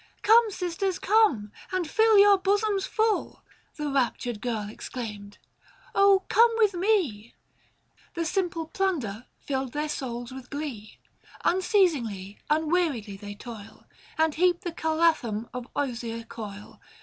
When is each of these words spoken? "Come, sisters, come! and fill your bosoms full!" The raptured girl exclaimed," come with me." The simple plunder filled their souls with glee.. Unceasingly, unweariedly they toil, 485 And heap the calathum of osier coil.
"Come, 0.23 0.49
sisters, 0.49 0.97
come! 0.97 1.51
and 1.71 1.87
fill 1.87 2.17
your 2.17 2.39
bosoms 2.39 2.87
full!" 2.87 3.43
The 3.77 3.87
raptured 3.87 4.41
girl 4.41 4.67
exclaimed," 4.67 5.37
come 5.93 6.51
with 6.55 6.73
me." 6.73 7.35
The 8.15 8.25
simple 8.25 8.65
plunder 8.65 9.27
filled 9.37 9.73
their 9.73 9.87
souls 9.89 10.31
with 10.31 10.49
glee.. 10.49 10.97
Unceasingly, 11.45 12.39
unweariedly 12.49 13.15
they 13.17 13.35
toil, 13.35 13.85
485 14.17 14.25
And 14.25 14.33
heap 14.33 14.61
the 14.61 14.71
calathum 14.71 15.47
of 15.53 15.67
osier 15.75 16.23
coil. 16.23 16.81